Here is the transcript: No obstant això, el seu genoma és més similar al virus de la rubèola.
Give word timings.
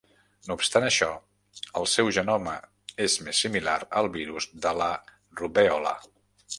No 0.45 0.53
obstant 0.59 0.85
això, 0.87 1.09
el 1.81 1.85
seu 1.91 2.09
genoma 2.17 2.55
és 3.07 3.19
més 3.29 3.45
similar 3.47 3.79
al 4.01 4.13
virus 4.19 4.53
de 4.67 4.77
la 4.83 4.93
rubèola. 5.45 5.99